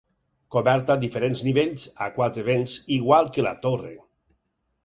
[0.53, 3.93] Coberta a diferents nivells, a quatre vents, igual que la torre.